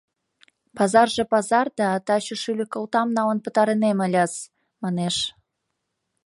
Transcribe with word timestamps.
—Пазарже 0.77 1.23
пазар 1.33 1.65
да, 1.79 1.87
таче 2.05 2.35
шӱльӧ 2.41 2.65
кылтам 2.73 3.07
налын 3.17 3.39
пытарынем 3.45 3.97
ыльыс!— 4.05 4.33
манеш. 4.81 5.15